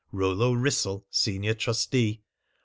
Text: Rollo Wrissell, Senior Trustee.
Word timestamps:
Rollo 0.11 0.53
Wrissell, 0.53 1.05
Senior 1.11 1.53
Trustee. 1.53 2.23